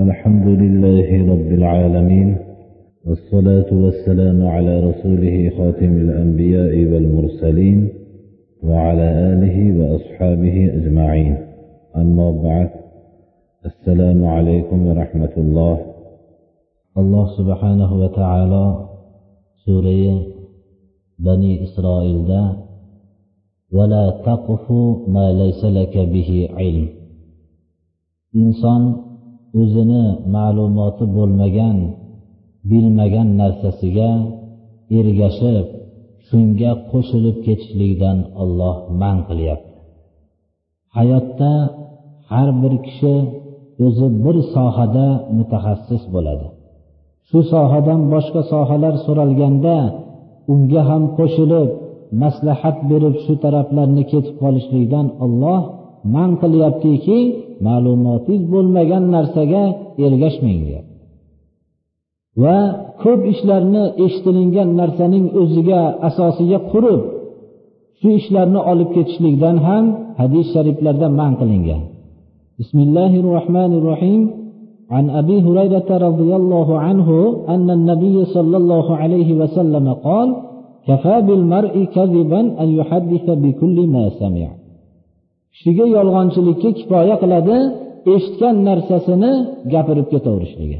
الحمد 0.00 0.46
لله 0.46 1.08
رب 1.32 1.50
العالمين 1.52 2.36
والصلاة 3.06 3.70
والسلام 3.72 4.46
على 4.46 4.80
رسوله 4.80 5.50
خاتم 5.58 5.92
الأنبياء 6.04 6.74
والمرسلين 6.92 7.88
وعلى 8.62 9.08
آله 9.32 9.56
وأصحابه 9.78 10.56
أجمعين. 10.78 11.36
أما 11.96 12.30
بعد 12.30 12.70
السلام 13.66 14.24
عليكم 14.24 14.86
ورحمة 14.86 15.34
الله. 15.36 15.76
الله 16.98 17.26
سبحانه 17.38 17.90
وتعالى 18.02 18.88
سورة 19.66 20.22
بني 21.18 21.52
إسرائيل 21.62 22.26
دا 22.26 22.56
ولا 23.72 24.04
تقف 24.10 24.72
ما 25.08 25.32
ليس 25.32 25.64
لك 25.64 25.94
به 25.98 26.48
علم. 26.56 26.88
إنسان 28.36 29.09
o'zini 29.60 30.04
ma'lumoti 30.34 31.04
bo'lmagan 31.16 31.76
bilmagan 32.70 33.28
narsasiga 33.40 34.10
ergashib 34.98 35.66
shunga 36.28 36.72
qo'shilib 36.90 37.36
ketishlikdan 37.46 38.18
olloh 38.42 38.76
man 39.00 39.16
qilyapti. 39.28 39.76
Hayotda 40.96 41.52
har 42.30 42.48
bir 42.62 42.74
kishi 42.86 43.14
o'zi 43.86 44.06
bir 44.24 44.36
sohada 44.54 45.08
mutaxassis 45.36 46.02
bo'ladi. 46.14 46.46
Shu 47.28 47.40
sohadan 47.52 48.00
boshqa 48.12 48.42
sohalar 48.52 48.94
so'ralganda 49.06 49.76
unga 50.52 50.82
ham 50.90 51.02
qo'shilib 51.18 51.68
maslahat 52.22 52.76
berib 52.90 53.14
shu 53.24 53.32
taraflarni 53.44 54.02
ketib 54.12 54.34
qolishlikdan 54.42 55.06
olloh 55.24 55.60
man 56.15 56.29
qilyaptiki 56.41 57.19
ma'lumotingiz 57.67 58.43
bo'lmagan 58.53 59.03
narsaga 59.15 59.63
ergashmang 60.05 60.59
deyapti 60.65 60.95
va 62.43 62.57
ko'p 63.03 63.21
ishlarni 63.33 63.83
eshitilingan 64.05 64.69
narsaning 64.79 65.25
o'ziga 65.41 65.81
asosiga 66.09 66.59
qurib 66.71 67.01
shu 67.99 68.09
ishlarni 68.19 68.59
olib 68.71 68.89
ketishlikdan 68.95 69.57
ham 69.67 69.85
hadis 70.19 70.45
shariflarda 70.53 71.07
man 71.19 71.31
qilingan 71.39 71.81
bismillahi 72.59 73.17
rohmanir 73.29 73.83
rohim 73.91 74.23
عن 74.95 75.05
أبي 75.21 75.37
هريرة 75.47 75.89
رضي 76.07 76.31
الله 76.35 76.79
عنه 76.79 77.09
أن 77.53 77.67
النبي 77.77 78.25
صلى 78.25 78.57
الله 78.61 78.87
عليه 79.01 79.29
وسلم 79.41 79.85
قال 80.07 80.27
كفى 80.87 81.15
بالمرء 81.27 81.75
كذبا 81.95 82.41
أن 82.63 82.69
يحدث 82.79 83.29
بكل 83.43 83.77
ما 83.87 84.09
سمع 84.19 84.47
kishiga 85.52 85.84
yolg'onchilikka 85.96 86.70
kifoya 86.78 87.16
qiladi 87.22 87.56
eshitgan 88.14 88.56
narsasini 88.68 89.32
gapirib 89.72 90.06
ketaverishligi. 90.12 90.78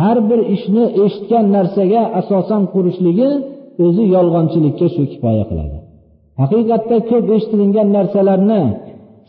Har 0.00 0.18
bir 0.28 0.40
ishni 0.56 0.84
eshitgan 1.04 1.46
narsaga 1.56 2.02
asosan 2.20 2.62
qurishligi 2.74 3.30
o'zi 3.84 4.04
yolg'onchilikka 4.16 4.86
shu 4.94 5.02
kifoya 5.12 5.44
qiladi. 5.50 5.76
Haqiqatda 6.40 6.96
ko'p 7.10 7.26
eshitilingan 7.36 7.88
narsalarni 7.96 8.62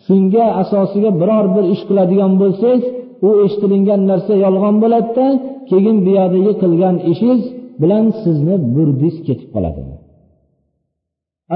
shunga 0.05 0.45
asosiga 0.61 1.11
biror 1.21 1.45
bir 1.55 1.65
ish 1.73 1.83
qiladigan 1.89 2.31
bo'lsangiz 2.41 2.83
u 3.27 3.29
eshitilingan 3.45 4.01
narsa 4.11 4.33
yolg'on 4.45 4.75
bo'ladida 4.83 5.25
keyin 5.69 5.97
bu 6.05 6.11
yoqdagi 6.19 6.53
qilgan 6.61 6.95
ishingiz 7.11 7.43
bilan 7.81 8.05
sizni 8.21 8.55
burdiz 8.75 9.15
ketib 9.27 9.49
qoladi 9.55 9.81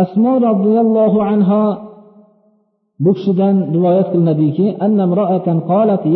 asmo 0.02 0.34
roziyallohu 0.48 1.20
anho 1.34 1.64
bu 3.04 3.10
kishidan 3.18 3.56
rivoyat 3.76 4.08
qilinadiki 4.12 4.68
anna 4.86 5.06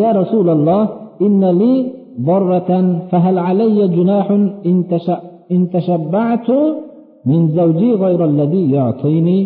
ya 0.02 0.10
rasululloh 0.22 0.84
innali 1.26 1.74
barratan 2.28 2.86
fahal 3.12 3.38
alayya 3.50 3.86
junahun 3.96 4.42
in 5.52 5.62
tashabba'tu 5.74 6.58
min 7.30 7.42
zawji 7.58 7.90
ghayra 8.02 8.26
alladhi 8.30 8.64
yu'tini 8.76 9.40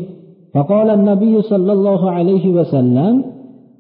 فقال 0.56 0.90
النبي 0.90 1.42
صلى 1.42 1.72
الله 1.74 2.02
عليه 2.12 2.46
وسلم 2.58 3.14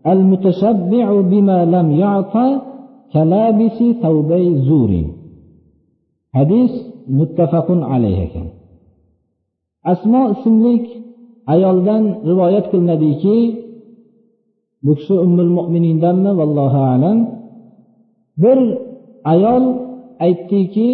المتشبع 0.08 1.22
بما 1.32 1.66
لم 1.66 1.88
يعط 1.92 2.36
كلابس 3.14 3.80
ثوبي 4.04 4.46
زور 4.68 4.92
حديث 6.34 6.72
متفق 7.08 7.68
عليه 7.72 8.18
ekan 8.28 8.48
asmo 9.92 10.22
ismlik 10.36 10.86
ayoldan 11.54 12.04
rivoyat 12.30 12.66
qilinadiki 12.72 13.38
bu 14.86 14.92
kishi 15.00 15.16
ummul 15.26 15.52
mo'minindanmi 15.58 16.32
vallohu 16.40 16.80
alam. 16.94 17.18
Bir 18.44 18.60
ayol 19.34 19.64
aytdiki 20.26 20.90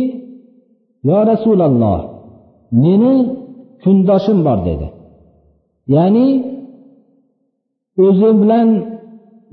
yo 1.09 1.17
rasululloh 1.31 2.00
meni 2.84 3.13
kundoshim 3.84 4.40
bor 4.47 4.59
dedi. 4.67 4.88
Ya'ni 5.95 6.28
o'zi 8.06 8.29
bilan 8.41 8.67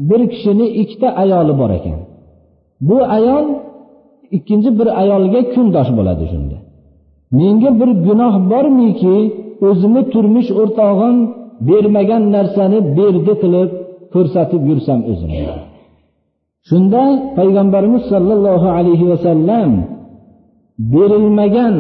bir 0.09 0.21
kishini 0.33 0.67
ikkita 0.83 1.09
ayoli 1.23 1.55
bor 1.61 1.71
ekan. 1.79 1.99
Bu 2.89 2.97
ayol 3.17 3.47
ikkinchi 4.37 4.71
bir 4.79 4.89
ayolga 5.03 5.41
kundosh 5.55 5.91
bo'ladi 5.99 6.25
shunda. 6.33 6.57
Menga 7.39 7.71
bir 7.81 7.91
gunoh 8.07 8.35
bormiki 8.51 9.17
o'zimni 9.67 10.03
turmush 10.13 10.51
o'rtog'im 10.61 11.17
bermagan 11.69 12.23
narsani 12.37 12.79
berdi 12.99 13.33
qilib 13.43 13.71
ko'rsatib 14.15 14.63
yursam 14.71 15.01
o'zimni. 15.11 15.45
Shunda 16.69 17.03
payg'ambarimiz 17.39 18.03
sollallohu 18.13 18.69
alayhi 18.79 19.07
vasallam 19.13 19.71
berilmagan 20.93 21.77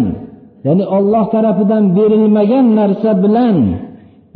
ya'ni 0.66 0.84
olloh 0.96 1.24
tarafidan 1.34 1.84
berilmagan 1.98 2.66
narsa 2.80 3.10
bilan 3.24 3.56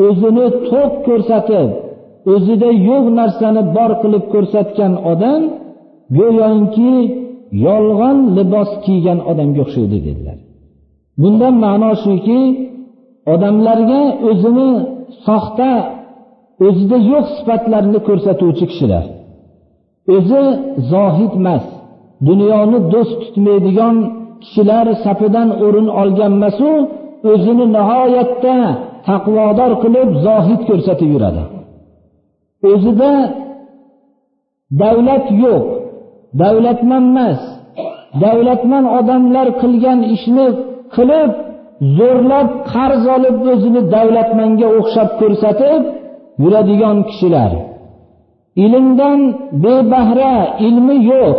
o'zini 0.07 0.47
to'q 0.71 0.93
ko'rsatib 1.07 1.69
o'zida 2.35 2.71
yo'q 2.89 3.05
narsani 3.21 3.63
bor 3.77 3.91
qilib 4.03 4.25
ko'rsatgan 4.35 4.93
odam 5.13 5.43
go'yoki 6.19 6.95
yolg'on 7.67 8.19
libos 8.37 8.71
kiygan 8.85 9.19
odamga 9.31 9.61
o'xshaydi 9.65 9.99
dedilar. 10.07 10.39
Bundan 11.21 11.55
ma'no 11.65 11.91
shuki 12.05 12.41
odamlarga 13.33 14.03
o'zini 14.29 14.71
soxta 15.27 15.71
o'zida 16.67 16.97
yo'q 17.13 17.27
sifatlarni 17.37 17.99
ko'rsatuvchi 18.09 18.65
kishilar. 18.71 19.05
O'zi 20.17 20.43
zohid 20.93 21.33
emas 21.41 21.65
dunyoni 22.29 22.79
do'st 22.93 23.15
tutmaydigan 23.23 23.97
kishilar 24.43 24.87
safidan 25.05 25.49
o'rin 25.65 25.89
olganmasu 26.01 26.71
o'zini 27.33 27.67
nihoyatda 27.77 28.57
taqvodor 29.09 29.73
qilib 29.83 30.09
zohid 30.27 30.61
ko'rsatib 30.69 31.09
yuradi. 31.15 31.43
O'zida 32.71 33.13
davlat 34.83 35.27
yo'q 35.45 35.65
davlatman 36.43 37.05
emas 37.13 37.41
davlatman 38.25 38.85
odamlar 38.99 39.49
qilgan 39.63 39.99
ishni 40.15 40.47
qilib 40.97 41.31
zo'rlab 41.97 42.49
qarz 42.73 43.03
olib 43.17 43.37
o'zini 43.53 43.83
davlatmanga 43.95 44.69
o'xshab 44.79 45.11
ko'rsatib 45.21 45.83
yuradigan 46.43 46.99
kishilar. 47.09 47.53
Ilmdan 48.65 49.21
bebahra 49.65 50.35
ilmi 50.69 50.97
yo'q. 51.13 51.39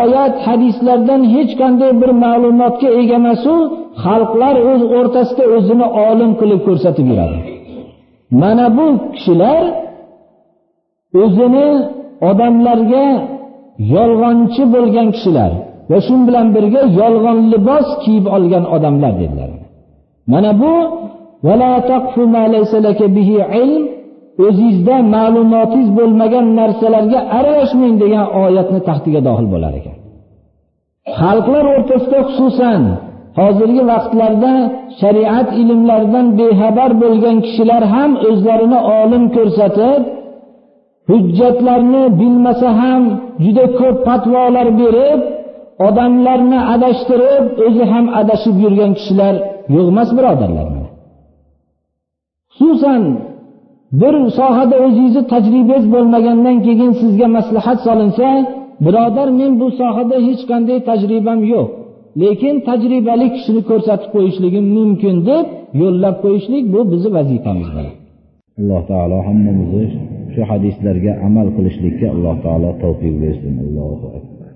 Oyat 0.00 0.34
hadislardan 0.46 1.22
hech 1.34 1.52
qanday 1.60 1.92
bir 2.00 2.10
ma'lumotga 2.24 2.88
ega 3.00 3.14
emasu 3.20 3.54
xalqlar 4.04 4.54
o'z 4.70 4.82
o'rtasida 4.98 5.44
o'zini 5.56 5.86
olim 6.08 6.30
qilib 6.40 6.60
ko'rsatib 6.66 7.06
yuradi. 7.12 7.38
Mana 8.42 8.66
bu 8.76 8.86
kishilar 9.14 9.62
o'zini 11.22 11.68
odamlarga 12.30 13.06
yolg'onchi 13.94 14.62
bo'lgan 14.74 15.08
kishilar. 15.16 15.52
Va 15.90 15.98
shu 16.06 16.14
bilan 16.26 16.46
birga 16.56 16.82
yolg'on 17.00 17.38
libos 17.52 17.88
kiyib 18.02 18.26
olgan 18.36 18.64
odamlar 18.76 19.12
dedilar. 19.22 19.50
Mana 20.32 20.50
bu 20.62 20.74
o'zingizda 24.44 24.96
ma'lumotingiz 25.14 25.88
bo'lmagan 25.98 26.46
narsalarga 26.58 27.20
aralashmang 27.38 27.94
degan 28.02 28.26
oyatni 28.44 28.80
taxtiga 28.88 29.20
dohil 29.28 29.46
bo'lar 29.54 29.72
ekan. 29.80 29.96
Xalqlar 31.18 31.64
o'rtasida 31.74 32.20
xususan 32.28 32.82
hozirgi 33.38 33.82
vaqtlarda 33.92 34.54
shariat 35.00 35.48
ilmlaridan 35.60 36.26
bexabar 36.38 36.90
bo'lgan 37.02 37.36
kishilar 37.46 37.82
ham 37.94 38.10
o'zlarini 38.28 38.80
olim 39.00 39.24
ko'rsatib 39.36 40.02
hujjatlarni 41.10 42.04
bilmasa 42.20 42.68
ham 42.80 43.02
juda 43.44 43.64
ko'p 43.80 43.96
fatvolar 44.06 44.68
berib 44.80 45.20
odamlarni 45.86 46.58
adashtirib 46.74 47.44
o'zi 47.66 47.84
ham 47.92 48.06
adashib 48.20 48.56
yurgan 48.64 48.92
kishilar 48.98 49.34
yo'q 49.74 49.86
emas 49.92 50.10
birodarlar 50.18 50.66
xususan 52.56 53.02
bir 54.00 54.14
sohada 54.38 54.76
o'zingizni 54.86 55.22
tajribangiz 55.32 55.84
bo'lmagandan 55.94 56.56
keyin 56.66 56.92
sizga 57.00 57.26
maslahat 57.36 57.78
solinsa 57.86 58.28
birodar 58.84 59.28
men 59.40 59.52
bu 59.60 59.66
sohada 59.80 60.16
hech 60.26 60.42
qanday 60.50 60.78
tajribam 60.88 61.40
yo'q. 61.52 61.68
Lekin 62.22 62.54
tajribali 62.68 63.26
kishini 63.34 63.62
ko'rsatib 63.70 64.10
qo'yishligim 64.14 64.66
mumkin 64.76 65.16
deb 65.28 65.46
yo'llab 65.80 66.16
qo'yishlik 66.24 66.64
bu 66.74 66.80
bizni 66.92 67.10
vazifamiz 67.16 67.68
alloh 68.60 68.82
taolo 68.90 69.18
hammamizni 69.28 69.84
shu 70.34 70.42
hadislarga 70.50 71.12
amal 71.26 71.48
qilishlikka 71.56 72.06
alloh 72.14 72.34
taolo 72.44 72.70
tavfiq 72.82 73.14
bersin. 73.22 73.52
Allohu 73.64 74.06
akbar. 74.16 74.35